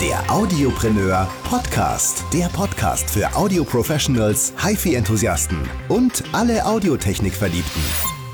[0.00, 2.24] Der Audiopreneur Podcast.
[2.32, 7.82] Der Podcast für Audio-Professionals, HiFi-Enthusiasten und alle Audiotechnik-Verliebten.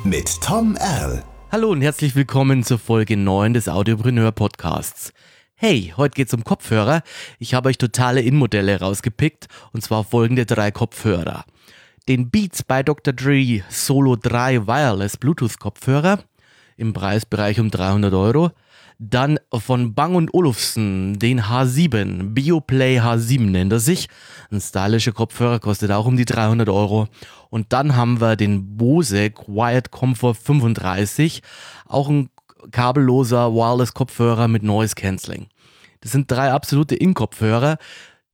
[0.04, 1.24] Mit Tom Erl.
[1.50, 5.14] Hallo und herzlich willkommen zur Folge 9 des Audiopreneur Podcasts.
[5.54, 7.00] Hey, heute geht's um Kopfhörer.
[7.38, 11.46] Ich habe euch totale Innenmodelle rausgepickt und zwar folgende drei Kopfhörer.
[12.08, 13.14] Den Beats bei Dr.
[13.14, 16.18] Dre Solo 3 Wireless Bluetooth Kopfhörer
[16.76, 18.50] im Preisbereich um 300 Euro.
[18.98, 24.08] Dann von Bang Olufsen den H7, Bioplay H7 nennt er sich.
[24.50, 27.08] Ein stylischer Kopfhörer kostet auch um die 300 Euro.
[27.50, 31.42] Und dann haben wir den Bose Quiet Comfort 35,
[31.86, 32.30] auch ein
[32.70, 35.48] kabelloser Wireless Kopfhörer mit Noise Cancelling.
[36.00, 37.78] Das sind drei absolute In-Kopfhörer,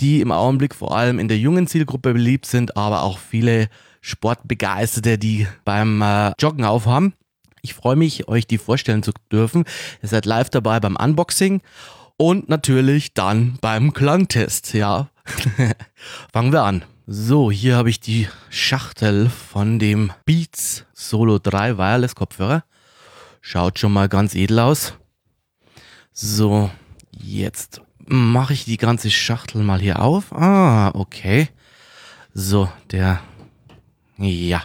[0.01, 3.69] die im Augenblick vor allem in der jungen Zielgruppe beliebt sind, aber auch viele
[4.01, 7.15] Sportbegeisterte, die beim äh, Joggen aufhaben.
[7.63, 9.65] Ich freue mich, euch die vorstellen zu dürfen.
[10.03, 11.63] Ihr seid live dabei beim Unboxing
[12.17, 14.75] und natürlich dann beim Klangtest.
[14.75, 15.11] Ja,
[16.33, 16.85] fangen wir an.
[17.07, 22.63] So, hier habe ich die Schachtel von dem Beats Solo 3 Wireless Kopfhörer.
[23.41, 24.95] Schaut schon mal ganz edel aus.
[26.13, 26.71] So,
[27.11, 30.33] jetzt mache ich die ganze Schachtel mal hier auf.
[30.33, 31.49] Ah, okay.
[32.35, 33.21] So, der.
[34.19, 34.63] Ja.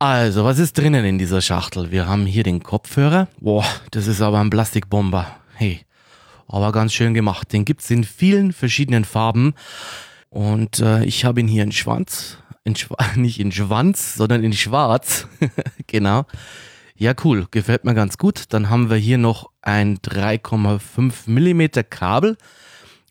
[0.00, 1.92] Also, was ist drinnen in dieser Schachtel?
[1.92, 3.28] Wir haben hier den Kopfhörer.
[3.40, 5.36] Boah, das ist aber ein Plastikbomber.
[5.54, 5.82] Hey,
[6.48, 7.52] aber ganz schön gemacht.
[7.52, 9.54] Den gibt es in vielen verschiedenen Farben.
[10.30, 12.38] Und äh, ich habe ihn hier in Schwanz.
[12.64, 15.28] In Schwa nicht in Schwanz, sondern in Schwarz.
[15.86, 16.26] genau.
[16.96, 17.46] Ja, cool.
[17.52, 18.46] Gefällt mir ganz gut.
[18.48, 22.36] Dann haben wir hier noch ein 3,5 mm Kabel,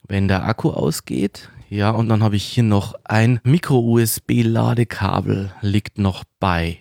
[0.05, 1.49] wenn der Akku ausgeht.
[1.73, 6.77] Ja, und dann habe ich hier noch ein Micro-USB-Ladekabel, liegt noch bei.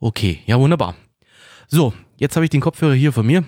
[0.00, 0.94] Okay, ja, wunderbar.
[1.66, 3.44] So, jetzt habe ich den Kopfhörer hier von mir.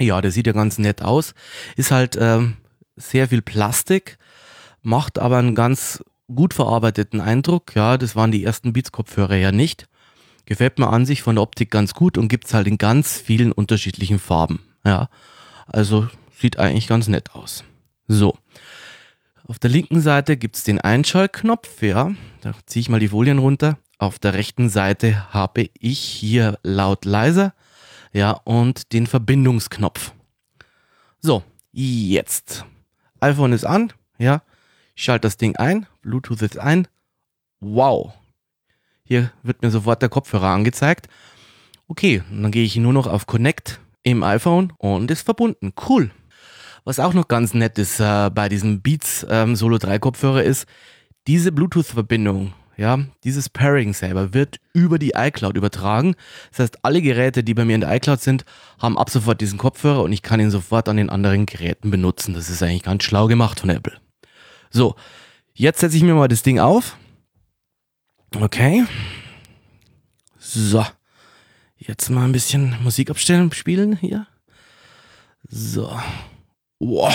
[0.00, 1.34] Ja, der sieht ja ganz nett aus.
[1.76, 2.56] Ist halt ähm,
[2.96, 4.18] sehr viel Plastik,
[4.80, 7.76] macht aber einen ganz gut verarbeiteten Eindruck.
[7.76, 9.86] Ja, das waren die ersten Beats-Kopfhörer ja nicht.
[10.44, 13.16] Gefällt mir an sich von der Optik ganz gut und gibt es halt in ganz
[13.16, 14.58] vielen unterschiedlichen Farben.
[14.84, 15.08] Ja,
[15.68, 17.62] also sieht eigentlich ganz nett aus.
[18.08, 18.36] So,
[19.52, 22.12] auf der linken Seite gibt es den Einschaltknopf, ja.
[22.40, 23.76] Da ziehe ich mal die Folien runter.
[23.98, 27.52] Auf der rechten Seite habe ich hier laut leiser,
[28.14, 30.12] ja, und den Verbindungsknopf.
[31.20, 32.64] So, jetzt.
[33.20, 34.40] iPhone ist an, ja.
[34.94, 36.88] Ich schalte das Ding ein, Bluetooth ist ein.
[37.60, 38.14] Wow.
[39.04, 41.08] Hier wird mir sofort der Kopfhörer angezeigt.
[41.88, 45.74] Okay, dann gehe ich nur noch auf Connect im iPhone und ist verbunden.
[45.90, 46.10] Cool.
[46.84, 50.66] Was auch noch ganz nett ist äh, bei diesem Beats ähm, Solo 3 Kopfhörer ist,
[51.28, 56.16] diese Bluetooth-Verbindung, ja, dieses Pairing selber wird über die iCloud übertragen.
[56.50, 58.44] Das heißt, alle Geräte, die bei mir in der iCloud sind,
[58.80, 62.34] haben ab sofort diesen Kopfhörer und ich kann ihn sofort an den anderen Geräten benutzen.
[62.34, 63.96] Das ist eigentlich ganz schlau gemacht von Apple.
[64.70, 64.96] So,
[65.52, 66.96] jetzt setze ich mir mal das Ding auf.
[68.34, 68.84] Okay.
[70.38, 70.84] So.
[71.76, 74.26] Jetzt mal ein bisschen Musik abstellen, spielen hier.
[75.48, 75.96] So.
[76.82, 77.14] Wow.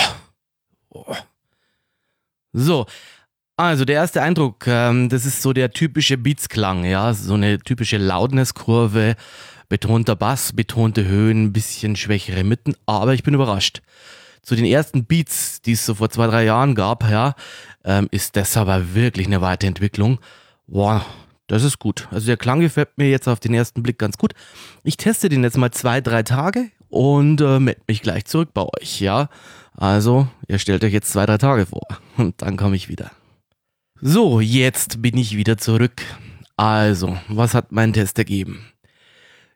[2.54, 2.86] So,
[3.58, 7.98] also der erste Eindruck, ähm, das ist so der typische Beatsklang, ja, so eine typische
[7.98, 9.14] Loudness-Kurve,
[9.68, 13.82] betonter Bass, betonte Höhen, bisschen schwächere Mitten, aber ich bin überrascht.
[14.40, 17.34] Zu den ersten Beats, die es so vor zwei, drei Jahren gab, ja,
[17.84, 20.18] ähm, ist das aber wirklich eine Weiterentwicklung.
[20.66, 21.04] Wow,
[21.46, 22.08] das ist gut.
[22.10, 24.32] Also der Klang gefällt mir jetzt auf den ersten Blick ganz gut.
[24.82, 28.62] Ich teste den jetzt mal zwei, drei Tage und äh, melde mich gleich zurück bei
[28.62, 29.28] euch, ja.
[29.74, 33.10] Also, ihr stellt euch jetzt zwei, drei Tage vor und dann komme ich wieder.
[34.00, 36.02] So, jetzt bin ich wieder zurück.
[36.56, 38.72] Also, was hat mein Test ergeben?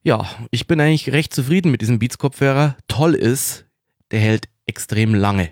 [0.05, 2.77] Ja, ich bin eigentlich recht zufrieden mit diesem Beats-Kopfhörer.
[2.89, 3.67] Toll ist,
[4.11, 5.51] der hält extrem lange.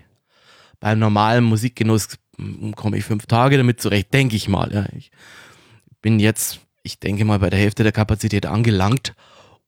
[0.79, 2.17] Beim normalen Musikgenuss
[2.75, 4.73] komme ich fünf Tage damit zurecht, denke ich mal.
[4.73, 4.85] Ja.
[4.97, 5.11] Ich
[6.01, 9.13] bin jetzt, ich denke mal, bei der Hälfte der Kapazität angelangt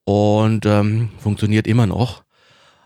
[0.06, 2.24] und ähm, funktioniert immer noch.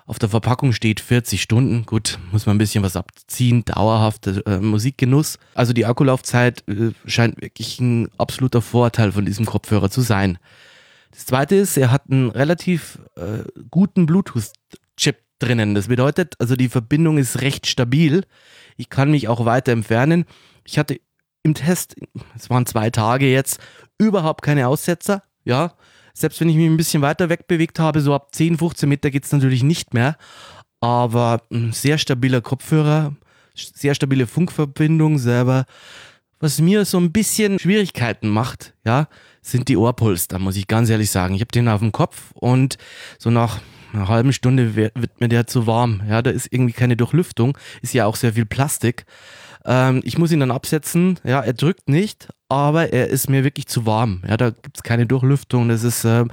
[0.06, 1.86] Auf der Verpackung steht 40 Stunden.
[1.86, 3.66] Gut, muss man ein bisschen was abziehen.
[3.66, 5.38] Dauerhafter äh, Musikgenuss.
[5.54, 10.38] Also die Akkulaufzeit äh, scheint wirklich ein absoluter Vorteil von diesem Kopfhörer zu sein.
[11.12, 15.76] Das zweite ist, er hat einen relativ äh, guten Bluetooth-Chip drinnen.
[15.76, 18.24] Das bedeutet, also die Verbindung ist recht stabil.
[18.78, 20.24] Ich kann mich auch weiter entfernen.
[20.66, 21.02] Ich hatte
[21.44, 21.96] im Test,
[22.36, 23.60] es waren zwei Tage jetzt,
[23.98, 25.22] überhaupt keine Aussetzer.
[25.44, 25.74] Ja,
[26.18, 29.26] selbst wenn ich mich ein bisschen weiter wegbewegt habe, so ab 10, 15 Meter geht
[29.26, 30.18] es natürlich nicht mehr.
[30.80, 33.16] Aber ein sehr stabiler Kopfhörer,
[33.54, 35.66] sehr stabile Funkverbindung selber.
[36.40, 39.08] Was mir so ein bisschen Schwierigkeiten macht, ja,
[39.42, 41.36] sind die Ohrpolster, muss ich ganz ehrlich sagen.
[41.36, 42.78] Ich habe den auf dem Kopf und
[43.20, 43.60] so nach
[43.94, 46.02] einer halben Stunde wird mir der zu warm.
[46.10, 49.06] Ja, da ist irgendwie keine Durchlüftung, ist ja auch sehr viel Plastik.
[49.68, 51.20] Ähm, ich muss ihn dann absetzen.
[51.26, 54.24] Ja, er drückt nicht, aber er ist mir wirklich zu warm.
[54.28, 55.68] Ja, da gibt es keine Durchlüftung.
[55.68, 56.24] Das ist äh,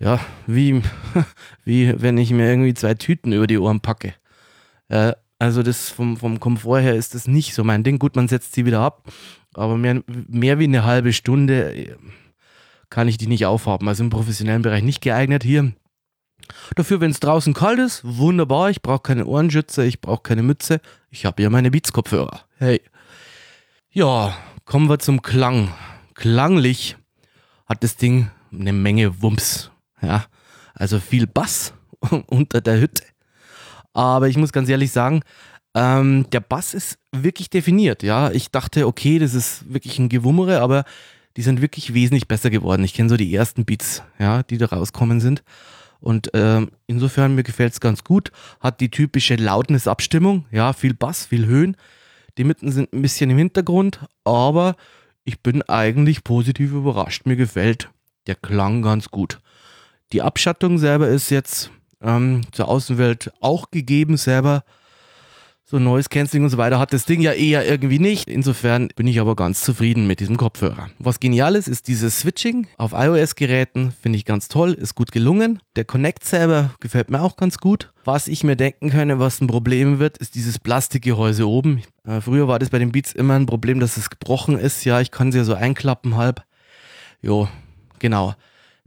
[0.00, 0.82] ja wie,
[1.64, 4.14] wie wenn ich mir irgendwie zwei Tüten über die Ohren packe.
[4.88, 7.98] Äh, also das vom, vom Komfort her ist das nicht so mein Ding.
[7.98, 9.12] Gut, man setzt sie wieder ab,
[9.54, 11.96] aber mehr, mehr wie eine halbe Stunde äh,
[12.88, 13.86] kann ich die nicht aufhaben.
[13.88, 15.72] Also im professionellen Bereich nicht geeignet hier.
[16.76, 18.70] Dafür, wenn es draußen kalt ist, wunderbar.
[18.70, 20.80] Ich brauche keine Ohrenschützer, ich brauche keine Mütze.
[21.10, 22.42] Ich habe ja meine Beats-Kopfhörer.
[22.58, 22.80] Hey.
[23.90, 24.34] Ja,
[24.64, 25.72] kommen wir zum Klang.
[26.14, 26.96] Klanglich
[27.66, 29.70] hat das Ding eine Menge Wumms.
[30.00, 30.26] Ja,
[30.74, 31.74] also viel Bass
[32.26, 33.04] unter der Hütte.
[33.92, 35.22] Aber ich muss ganz ehrlich sagen,
[35.74, 38.02] ähm, der Bass ist wirklich definiert.
[38.02, 40.84] Ja, ich dachte, okay, das ist wirklich ein Gewummere, aber
[41.36, 42.84] die sind wirklich wesentlich besser geworden.
[42.84, 45.42] Ich kenne so die ersten Beats, ja, die da rauskommen sind.
[46.02, 48.32] Und ähm, insofern mir gefällt es ganz gut.
[48.60, 51.76] Hat die typische Loudness-Abstimmung, ja, viel Bass, viel Höhen.
[52.36, 54.76] Die Mitten sind ein bisschen im Hintergrund, aber
[55.24, 57.24] ich bin eigentlich positiv überrascht.
[57.24, 57.88] Mir gefällt
[58.26, 59.40] der Klang ganz gut.
[60.12, 61.70] Die Abschattung selber ist jetzt
[62.02, 64.64] ähm, zur Außenwelt auch gegeben selber
[65.72, 68.28] so Noise Cancelling und so weiter hat das Ding ja eher irgendwie nicht.
[68.28, 70.90] Insofern bin ich aber ganz zufrieden mit diesem Kopfhörer.
[70.98, 73.94] Was genial ist, ist dieses Switching auf iOS-Geräten.
[74.02, 75.60] Finde ich ganz toll, ist gut gelungen.
[75.76, 77.90] Der Connect selber gefällt mir auch ganz gut.
[78.04, 81.80] Was ich mir denken könnte, was ein Problem wird, ist dieses Plastikgehäuse oben.
[82.06, 84.84] Äh, früher war das bei den Beats immer ein Problem, dass es gebrochen ist.
[84.84, 86.42] Ja, ich kann sie ja so einklappen halb.
[87.22, 87.48] Jo,
[87.98, 88.34] genau.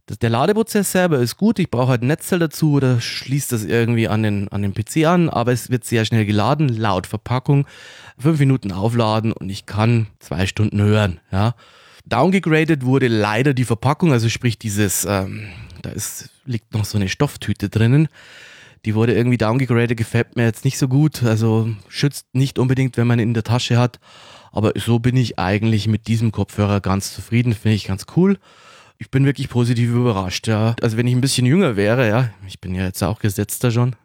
[0.08, 3.64] Das, der Ladeprozess selber ist gut, ich brauche halt ein Netzteil dazu oder schließe das
[3.64, 7.66] irgendwie an den, an den PC an, aber es wird sehr schnell geladen, laut Verpackung,
[8.20, 11.20] fünf Minuten aufladen und ich kann zwei Stunden hören.
[11.32, 11.56] Ja.
[12.06, 15.48] Downgegradet wurde leider die Verpackung, also sprich dieses, ähm,
[15.82, 18.08] da ist, liegt noch so eine Stofftüte drinnen.
[18.86, 23.08] Die wurde irgendwie downgegradet, gefällt mir jetzt nicht so gut, also schützt nicht unbedingt, wenn
[23.08, 24.00] man ihn in der Tasche hat.
[24.52, 28.38] Aber so bin ich eigentlich mit diesem Kopfhörer ganz zufrieden, finde ich ganz cool
[28.98, 30.48] ich bin wirklich positiv überrascht.
[30.48, 30.76] Ja.
[30.82, 33.96] Also wenn ich ein bisschen jünger wäre, ja, ich bin ja jetzt auch gesetzter schon,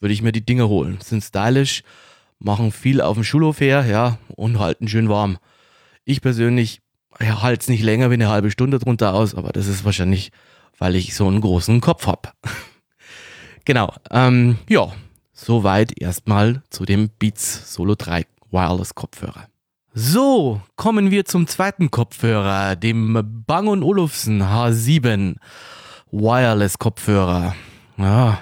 [0.00, 0.98] würde ich mir die Dinger holen.
[1.02, 1.82] Sind stylisch,
[2.38, 5.38] machen viel auf dem Schulhof her, ja, und halten schön warm.
[6.04, 6.80] Ich persönlich
[7.20, 10.30] ja, halte es nicht länger wie eine halbe Stunde drunter aus, aber das ist wahrscheinlich,
[10.78, 12.30] weil ich so einen großen Kopf habe.
[13.64, 14.92] genau, ähm, ja,
[15.32, 19.48] soweit erstmal zu dem Beats Solo 3 Wireless Kopfhörer.
[19.94, 25.36] So, kommen wir zum zweiten Kopfhörer, dem Bang Olufsen H7
[26.10, 27.54] Wireless Kopfhörer.
[27.96, 28.38] Ja,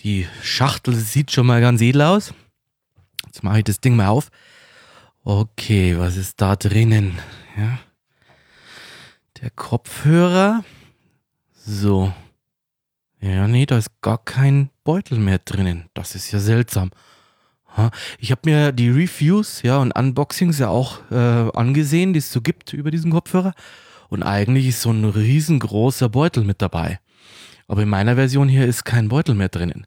[0.00, 2.34] die Schachtel sieht schon mal ganz edel aus.
[3.26, 4.30] Jetzt mache ich das Ding mal auf.
[5.24, 7.18] Okay, was ist da drinnen?
[7.56, 7.78] Ja.
[9.40, 10.64] Der Kopfhörer.
[11.54, 12.12] So.
[13.20, 15.90] Ja, nee, da ist gar kein Beutel mehr drinnen.
[15.94, 16.90] Das ist ja seltsam.
[18.18, 22.40] Ich habe mir die Reviews ja, und Unboxings ja auch äh, angesehen, die es so
[22.40, 23.54] gibt über diesen Kopfhörer.
[24.08, 26.98] Und eigentlich ist so ein riesengroßer Beutel mit dabei.
[27.66, 29.86] Aber in meiner Version hier ist kein Beutel mehr drinnen.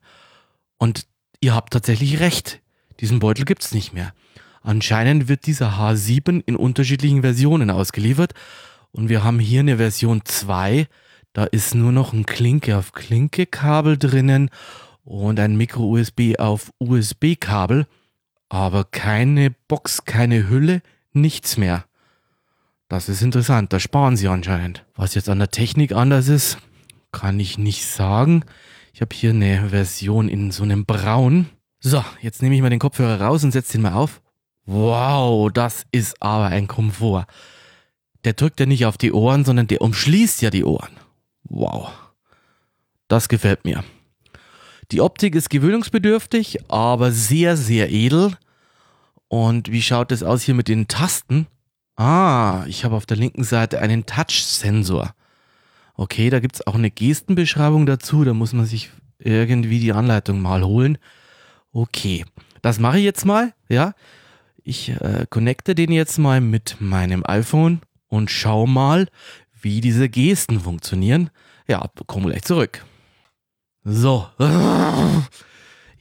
[0.78, 1.07] Und
[1.42, 2.62] ihr habt tatsächlich recht.
[3.00, 4.13] Diesen Beutel gibt es nicht mehr.
[4.62, 8.33] Anscheinend wird dieser H7 in unterschiedlichen Versionen ausgeliefert.
[8.92, 10.88] Und wir haben hier eine Version 2.
[11.33, 14.50] Da ist nur noch ein Klinke auf Klinke Kabel drinnen
[15.03, 17.87] und ein Micro-USB auf USB-Kabel,
[18.49, 20.81] aber keine Box, keine Hülle,
[21.14, 21.85] nichts mehr.
[22.87, 24.85] Das ist interessant, da sparen sie anscheinend.
[24.95, 26.57] Was jetzt an der Technik anders ist,
[27.11, 28.44] kann ich nicht sagen.
[28.94, 31.47] Ich habe hier eine Version in so einem Braun.
[31.80, 34.21] So, jetzt nehme ich mal den Kopfhörer raus und setze den mal auf.
[34.66, 37.26] Wow, das ist aber ein Komfort.
[38.23, 40.92] Der drückt ja nicht auf die Ohren, sondern der umschließt ja die Ohren.
[41.44, 41.92] Wow.
[43.07, 43.83] Das gefällt mir.
[44.92, 48.33] Die Optik ist gewöhnungsbedürftig, aber sehr, sehr edel.
[49.30, 51.48] Und wie schaut es aus hier mit den Tasten?
[51.95, 55.14] Ah, ich habe auf der linken Seite einen Touch-Sensor.
[55.95, 58.26] Okay, da gibt es auch eine Gestenbeschreibung dazu.
[58.26, 60.98] Da muss man sich irgendwie die Anleitung mal holen.
[61.71, 62.26] Okay,
[62.62, 63.54] das mache ich jetzt mal.
[63.69, 63.94] Ja,
[64.62, 69.07] ich äh, connecte den jetzt mal mit meinem iPhone und schau mal,
[69.62, 71.30] wie diese Gesten funktionieren.
[71.68, 72.83] Ja, komme gleich zurück.
[73.83, 74.28] So.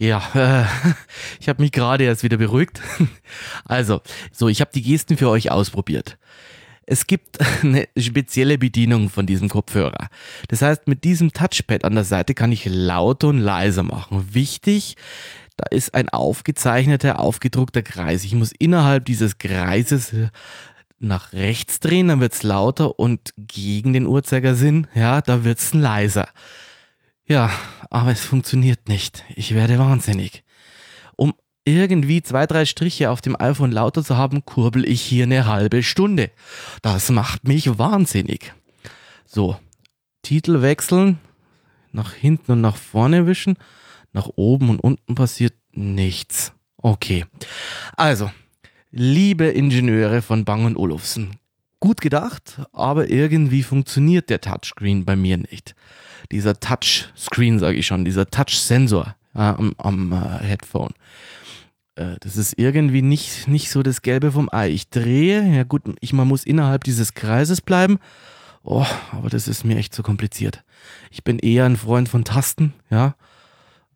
[0.02, 0.64] Ja, äh,
[1.40, 2.80] ich habe mich gerade erst wieder beruhigt.
[3.66, 4.00] Also,
[4.32, 6.16] so, ich habe die Gesten für euch ausprobiert.
[6.86, 10.08] Es gibt eine spezielle Bedienung von diesem Kopfhörer.
[10.48, 14.32] Das heißt, mit diesem Touchpad an der Seite kann ich lauter und leiser machen.
[14.32, 14.96] Wichtig,
[15.58, 18.24] Da ist ein aufgezeichneter, aufgedruckter Kreis.
[18.24, 20.14] Ich muss innerhalb dieses Kreises
[20.98, 25.74] nach rechts drehen, dann wird es lauter und gegen den Uhrzeigersinn, ja, da wird es
[25.74, 26.28] leiser.
[27.30, 27.48] Ja,
[27.90, 29.22] aber es funktioniert nicht.
[29.36, 30.42] Ich werde wahnsinnig.
[31.14, 31.32] Um
[31.64, 35.84] irgendwie zwei, drei Striche auf dem iPhone lauter zu haben, kurbel ich hier eine halbe
[35.84, 36.32] Stunde.
[36.82, 38.52] Das macht mich wahnsinnig.
[39.26, 39.56] So,
[40.22, 41.20] Titel wechseln,
[41.92, 43.56] nach hinten und nach vorne wischen,
[44.12, 46.52] nach oben und unten passiert nichts.
[46.78, 47.26] Okay.
[47.96, 48.28] Also,
[48.90, 51.38] liebe Ingenieure von Bang Olufsen,
[51.80, 55.74] gut gedacht, aber irgendwie funktioniert der Touchscreen bei mir nicht.
[56.30, 60.92] Dieser Touchscreen, sage ich schon, dieser Touchsensor ja, am, am äh, Headphone.
[61.96, 64.70] Äh, das ist irgendwie nicht, nicht so das Gelbe vom Ei.
[64.70, 67.98] Ich drehe, ja gut, ich man muss innerhalb dieses Kreises bleiben.
[68.62, 70.62] Oh, aber das ist mir echt zu kompliziert.
[71.10, 73.14] Ich bin eher ein Freund von Tasten, ja.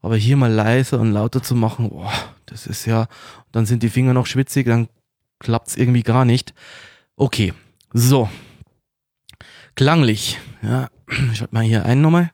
[0.01, 2.11] Aber hier mal leiser und lauter zu machen, oh,
[2.47, 3.09] das ist ja,
[3.53, 4.89] dann sind die Finger noch schwitzig, dann
[5.39, 6.53] klappt es irgendwie gar nicht.
[7.17, 7.55] Okay,
[7.95, 8.29] so.
[9.77, 10.91] Klanglich, ja.
[11.33, 12.31] Schaut mal hier ein nochmal.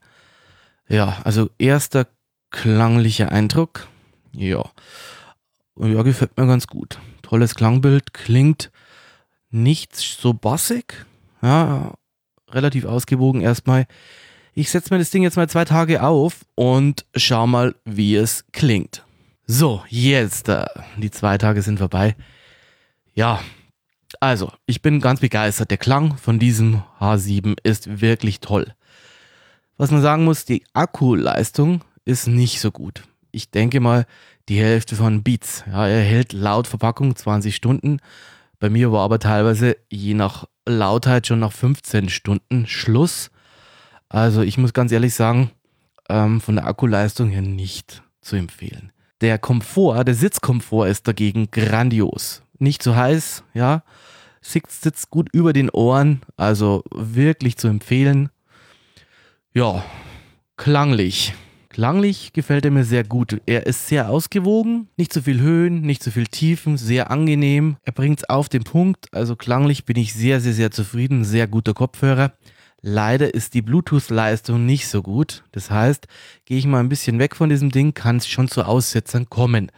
[0.88, 2.06] Ja, also erster
[2.50, 3.88] klanglicher Eindruck.
[4.32, 4.64] Ja.
[5.78, 6.98] Ja, gefällt mir ganz gut.
[7.22, 8.70] Tolles Klangbild, klingt
[9.50, 11.06] nicht so bassig.
[11.42, 11.94] Ja,
[12.50, 13.86] relativ ausgewogen erstmal.
[14.54, 18.44] Ich setze mir das Ding jetzt mal zwei Tage auf und schau mal, wie es
[18.52, 19.04] klingt.
[19.46, 22.16] So, jetzt, äh, die zwei Tage sind vorbei.
[23.14, 23.40] Ja,
[24.20, 25.70] also, ich bin ganz begeistert.
[25.70, 28.74] Der Klang von diesem H7 ist wirklich toll.
[29.78, 33.02] Was man sagen muss, die Akkuleistung ist nicht so gut.
[33.32, 34.04] Ich denke mal,
[34.50, 35.64] die Hälfte von Beats.
[35.66, 37.98] Ja, er hält laut Verpackung 20 Stunden.
[38.58, 43.30] Bei mir war aber teilweise je nach Lautheit schon nach 15 Stunden Schluss.
[44.10, 45.50] Also ich muss ganz ehrlich sagen,
[46.10, 48.92] ähm, von der Akkuleistung her nicht zu empfehlen.
[49.22, 52.42] Der Komfort, der Sitzkomfort ist dagegen grandios.
[52.60, 53.82] Nicht zu heiß, ja.
[54.42, 58.28] Sitzt, sitzt gut über den Ohren, also wirklich zu empfehlen.
[59.52, 59.84] Ja,
[60.56, 61.34] klanglich.
[61.70, 63.40] Klanglich gefällt er mir sehr gut.
[63.46, 67.76] Er ist sehr ausgewogen, nicht zu viel Höhen, nicht zu viel Tiefen, sehr angenehm.
[67.82, 71.24] Er bringt es auf den Punkt, also klanglich bin ich sehr, sehr, sehr zufrieden.
[71.24, 72.32] Sehr guter Kopfhörer.
[72.82, 75.44] Leider ist die Bluetooth-Leistung nicht so gut.
[75.52, 76.08] Das heißt,
[76.44, 79.70] gehe ich mal ein bisschen weg von diesem Ding, kann es schon zu Aussetzern kommen.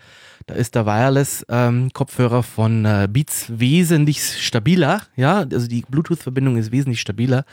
[0.46, 5.02] Da ist der Wireless-Kopfhörer ähm, von äh, Beats wesentlich stabiler.
[5.16, 7.44] Ja, also die Bluetooth-Verbindung ist wesentlich stabiler.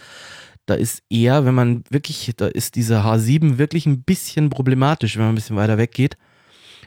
[0.65, 5.23] Da ist eher, wenn man wirklich, da ist dieser H7 wirklich ein bisschen problematisch, wenn
[5.23, 6.17] man ein bisschen weiter weggeht.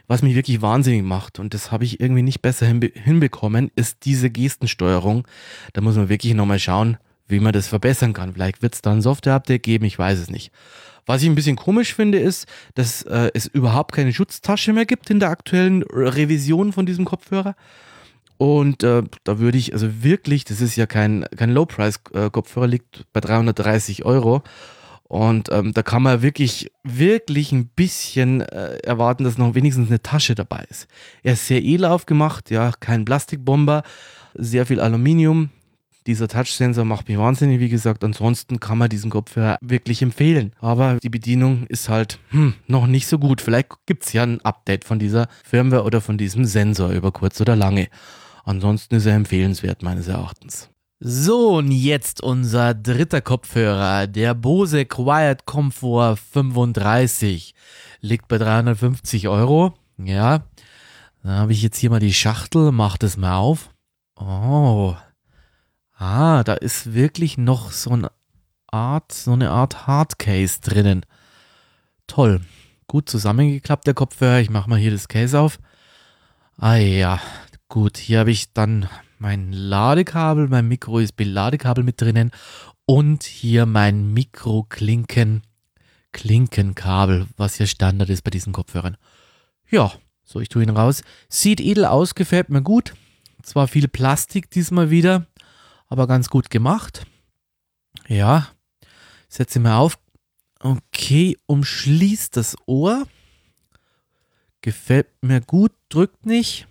[0.07, 3.99] Was mich wirklich wahnsinnig macht, und das habe ich irgendwie nicht besser hinbe hinbekommen, ist
[4.03, 5.25] diese Gestensteuerung.
[5.71, 8.33] Da muss man wirklich nochmal schauen, wie man das verbessern kann.
[8.33, 10.51] Vielleicht wird es da ein Software-Update geben, ich weiß es nicht.
[11.05, 15.09] Was ich ein bisschen komisch finde, ist, dass äh, es überhaupt keine Schutztasche mehr gibt
[15.09, 17.55] in der aktuellen Revision von diesem Kopfhörer.
[18.37, 23.19] Und äh, da würde ich, also wirklich, das ist ja kein, kein Low-Price-Kopfhörer, liegt bei
[23.19, 24.43] 330 Euro.
[25.03, 30.01] Und ähm, da kann man wirklich, wirklich ein bisschen äh, erwarten, dass noch wenigstens eine
[30.01, 30.87] Tasche dabei ist.
[31.21, 33.83] Er ist sehr edel aufgemacht, ja, kein Plastikbomber,
[34.33, 35.51] sehr viel Aluminium,
[36.07, 38.03] dieser Touch-Sensor macht mich wahnsinnig, wie gesagt.
[38.03, 40.53] Ansonsten kann man diesen Kopfhörer wirklich empfehlen.
[40.59, 43.41] Aber die Bedienung ist halt hm, noch nicht so gut.
[43.41, 47.39] Vielleicht gibt es ja ein Update von dieser Firmware oder von diesem Sensor über kurz
[47.41, 47.87] oder lange.
[48.43, 50.69] Ansonsten ist er empfehlenswert meines Erachtens.
[50.99, 57.53] So, und jetzt unser dritter Kopfhörer, der Bose Quiet Comfort 35.
[57.99, 59.73] Liegt bei 350 Euro.
[59.97, 60.43] Ja,
[61.23, 63.69] dann habe ich jetzt hier mal die Schachtel, mach das mal auf.
[64.17, 64.95] Oh,
[66.05, 68.11] Ah, da ist wirklich noch so eine
[68.67, 71.05] Art, so eine Art Hardcase drinnen.
[72.07, 72.41] Toll.
[72.87, 74.41] Gut zusammengeklappt, der Kopfhörer.
[74.41, 75.59] Ich mache mal hier das Case auf.
[76.57, 77.21] Ah ja,
[77.69, 77.97] gut.
[77.97, 82.31] Hier habe ich dann mein Ladekabel, mein Micro-USB-Ladekabel mit drinnen
[82.85, 85.43] und hier mein Mikro-Klinken,
[86.11, 88.97] Klinkenkabel, was hier Standard ist bei diesen Kopfhörern.
[89.69, 89.93] Ja,
[90.25, 91.01] so, ich tue ihn raus.
[91.29, 92.93] Sieht edel aus, gefällt mir gut.
[93.41, 95.27] Zwar viel Plastik diesmal wieder,
[95.93, 97.05] aber ganz gut gemacht.
[98.07, 98.47] Ja,
[99.29, 99.99] setze mal auf.
[100.59, 103.07] Okay, umschließt das Ohr.
[104.61, 106.67] Gefällt mir gut, drückt nicht.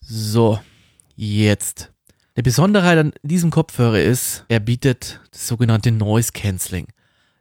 [0.00, 0.60] So,
[1.16, 1.90] jetzt.
[2.36, 6.88] Der Besonderheit an diesem Kopfhörer ist, er bietet das sogenannte Noise Cancelling.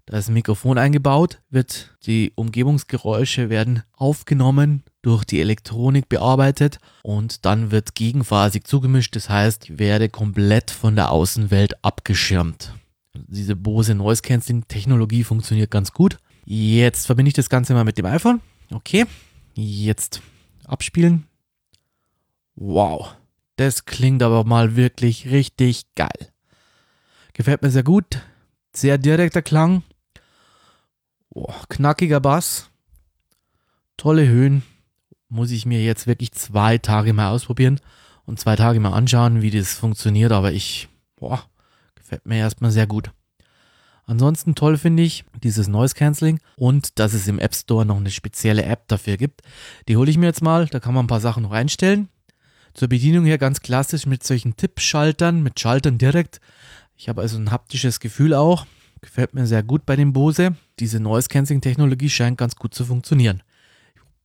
[0.06, 7.46] Da ist ein Mikrofon eingebaut, wird die Umgebungsgeräusche werden aufgenommen, durch die Elektronik bearbeitet und
[7.46, 9.16] dann wird gegenphasig zugemischt.
[9.16, 12.74] Das heißt, ich werde komplett von der Außenwelt abgeschirmt.
[13.14, 16.18] Diese Bose Noise Cancelling Technologie funktioniert ganz gut.
[16.46, 18.42] Jetzt verbinde ich das Ganze mal mit dem iPhone.
[18.72, 19.06] Okay,
[19.56, 20.22] Jetzt
[20.66, 21.28] abspielen.
[22.56, 23.16] Wow,
[23.56, 26.32] das klingt aber mal wirklich richtig geil.
[27.34, 28.22] Gefällt mir sehr gut.
[28.76, 29.84] Sehr direkter Klang.
[31.36, 32.70] Oh, knackiger Bass.
[33.98, 34.62] Tolle Höhen.
[35.30, 37.80] Muss ich mir jetzt wirklich zwei Tage mal ausprobieren
[38.26, 40.32] und zwei Tage mal anschauen, wie das funktioniert.
[40.32, 41.44] Aber ich, boah,
[41.96, 43.10] gefällt mir erstmal sehr gut.
[44.06, 48.12] Ansonsten toll finde ich dieses Noise Cancelling und dass es im App Store noch eine
[48.12, 49.42] spezielle App dafür gibt.
[49.88, 52.10] Die hole ich mir jetzt mal, da kann man ein paar Sachen noch einstellen.
[52.76, 56.42] Zur Bedienung her ganz klassisch mit solchen Tippschaltern, mit Schaltern direkt.
[56.96, 58.68] Ich habe also ein haptisches Gefühl auch.
[59.04, 60.56] Gefällt mir sehr gut bei dem Bose.
[60.80, 63.44] Diese Noise Cancelling Technologie scheint ganz gut zu funktionieren.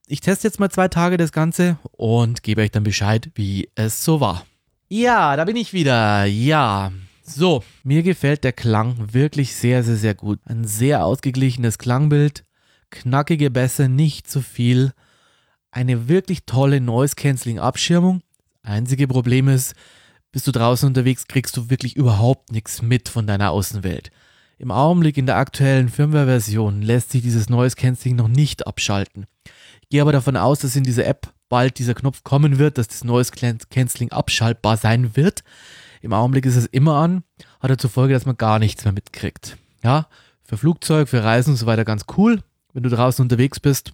[0.07, 4.05] Ich teste jetzt mal zwei Tage das Ganze und gebe euch dann Bescheid, wie es
[4.05, 4.47] so war.
[4.89, 6.27] Ja, da bin ich wieder.
[6.27, 6.93] Ja,
[7.25, 10.39] so, mir gefällt der Klang wirklich sehr, sehr, sehr gut.
[10.45, 12.45] Ein sehr ausgeglichenes Klangbild,
[12.91, 14.93] knackige Bässe, nicht zu viel.
[15.73, 18.23] Eine wirklich tolle Noise-Canceling-Abschirmung.
[18.63, 19.75] Einzige Problem ist,
[20.31, 24.13] bist du draußen unterwegs, kriegst du wirklich überhaupt nichts mit von deiner Außenwelt.
[24.61, 29.27] Im Augenblick in der aktuellen Firmware-Version lässt sich dieses Noise Cancelling noch nicht abschalten.
[29.83, 32.89] Ich gehe aber davon aus, dass in dieser App bald dieser Knopf kommen wird, dass
[32.89, 33.31] das Noise
[33.71, 35.45] Cancelling abschaltbar sein wird.
[36.03, 37.23] Im Augenblick ist es immer an,
[37.61, 39.57] hat er zur Folge, dass man gar nichts mehr mitkriegt.
[39.85, 40.09] Ja,
[40.43, 42.43] für Flugzeug, für Reisen und so weiter ganz cool.
[42.73, 43.93] Wenn du draußen unterwegs bist,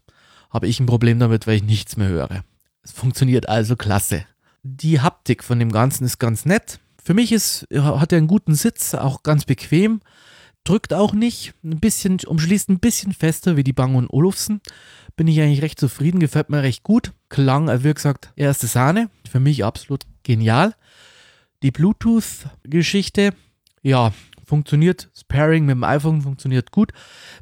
[0.49, 2.42] habe ich ein Problem damit, weil ich nichts mehr höre.
[2.83, 4.25] Es funktioniert also klasse.
[4.62, 6.80] Die Haptik von dem Ganzen ist ganz nett.
[7.02, 10.00] Für mich ist, hat er einen guten Sitz, auch ganz bequem.
[10.64, 14.62] Drückt auch nicht, ein bisschen, umschließt ein bisschen fester wie die Bang Olufsen.
[15.14, 17.12] Bin ich eigentlich recht zufrieden, gefällt mir recht gut.
[17.28, 19.11] Klang, wie gesagt, erste Sahne.
[19.30, 20.75] Für mich absolut genial.
[21.62, 23.35] Die Bluetooth-Geschichte,
[23.83, 24.12] ja,
[24.44, 25.11] funktioniert.
[25.14, 26.92] Sparing mit dem iPhone funktioniert gut.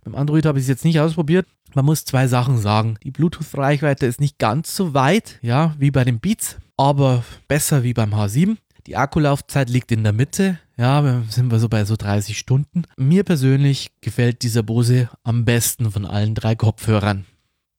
[0.04, 1.46] Beim Android habe ich es jetzt nicht ausprobiert.
[1.74, 2.96] Man muss zwei Sachen sagen.
[3.02, 7.94] Die Bluetooth-Reichweite ist nicht ganz so weit, ja, wie bei den Beats, aber besser wie
[7.94, 8.56] beim H7.
[8.86, 10.58] Die Akkulaufzeit liegt in der Mitte.
[10.76, 12.82] Ja, sind wir so bei so 30 Stunden.
[12.96, 17.24] Mir persönlich gefällt dieser Bose am besten von allen drei Kopfhörern.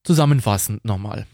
[0.03, 1.25] Zusammenfassend nochmal.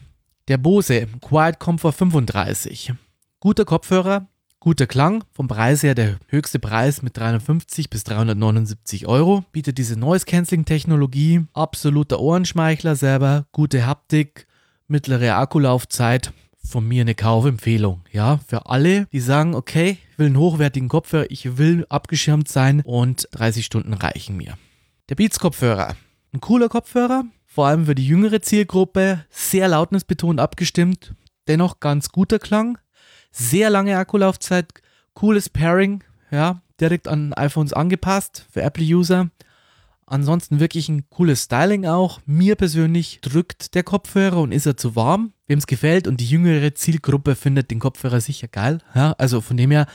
[0.48, 2.94] Der Bose Quiet Comfort 35.
[3.38, 4.26] Guter Kopfhörer,
[4.58, 9.98] Guter Klang, vom Preis her der höchste Preis mit 350 bis 379 Euro, bietet diese
[9.98, 14.46] Noise Cancelling Technologie, absoluter Ohrenschmeichler selber, gute Haptik,
[14.86, 18.02] mittlere Akkulaufzeit, von mir eine Kaufempfehlung.
[18.12, 22.82] Ja, für alle, die sagen, okay, ich will einen hochwertigen Kopfhörer, ich will abgeschirmt sein
[22.84, 24.56] und 30 Stunden reichen mir.
[25.08, 25.96] Der Beats Kopfhörer,
[26.32, 31.14] ein cooler Kopfhörer, vor allem für die jüngere Zielgruppe, sehr lautnisbetont abgestimmt,
[31.48, 32.78] dennoch ganz guter Klang,
[33.32, 34.72] sehr lange Akkulaufzeit,
[35.14, 39.30] cooles Pairing, ja, direkt an iPhones angepasst für Apple-User.
[40.10, 42.20] Ansonsten wirklich ein cooles Styling auch.
[42.26, 45.32] Mir persönlich drückt der Kopfhörer und ist er zu warm.
[45.46, 48.78] Wem es gefällt und die jüngere Zielgruppe findet den Kopfhörer sicher geil.
[48.92, 49.86] Ja, also von dem her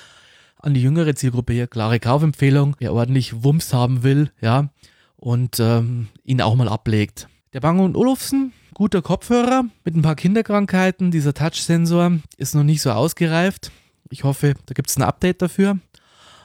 [0.57, 2.77] an die jüngere Zielgruppe hier klare Kaufempfehlung.
[2.79, 4.69] Wer ordentlich Wumms haben will, ja,
[5.17, 7.27] und ähm, ihn auch mal ablegt.
[7.51, 11.11] Der Bang Olufsen guter Kopfhörer mit ein paar Kinderkrankheiten.
[11.11, 13.69] Dieser Touch-Sensor ist noch nicht so ausgereift.
[14.09, 15.77] Ich hoffe, da gibt es ein Update dafür.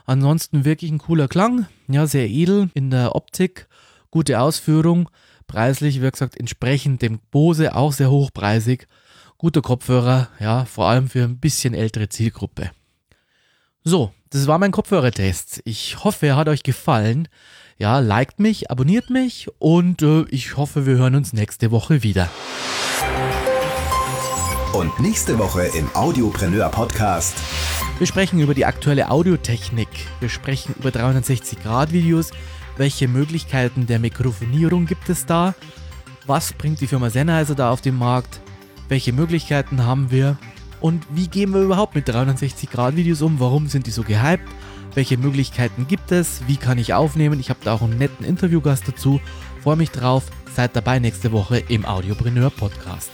[0.07, 3.69] Ansonsten wirklich ein cooler Klang, ja, sehr edel in der Optik,
[4.11, 5.09] gute Ausführung,
[5.47, 8.87] preislich, wie gesagt, entsprechend dem Bose auch sehr hochpreisig.
[9.39, 12.71] Guter Kopfhörer, ja, vor allem für ein bisschen ältere Zielgruppe.
[13.83, 15.63] So, das war mein Kopfhörertest.
[15.65, 17.29] Ich hoffe, er hat euch gefallen.
[17.79, 22.29] Ja, liked mich, abonniert mich und äh, ich hoffe, wir hören uns nächste Woche wieder.
[24.75, 27.39] Und nächste Woche im Audiopreneur Podcast.
[28.01, 29.91] Wir sprechen über die aktuelle Audiotechnik.
[30.21, 32.31] Wir sprechen über 360-Grad-Videos.
[32.79, 35.55] Welche Möglichkeiten der Mikrofonierung gibt es da?
[36.27, 38.41] Was bringt die Firma Sennheiser da auf den Markt?
[38.89, 40.39] Welche Möglichkeiten haben wir?
[40.81, 43.39] Und wie gehen wir überhaupt mit 360-Grad-Videos um?
[43.39, 44.49] Warum sind die so gehypt?
[44.95, 46.41] Welche Möglichkeiten gibt es?
[46.47, 47.39] Wie kann ich aufnehmen?
[47.39, 49.21] Ich habe da auch einen netten Interviewgast dazu.
[49.63, 50.25] Freue mich drauf.
[50.57, 53.11] Seid dabei nächste Woche im Audiopreneur Podcast.